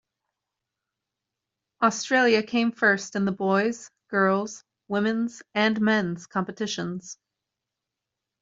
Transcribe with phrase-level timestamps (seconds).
[1.83, 7.19] Australia came first in the boys', girls', women's and men's competitions.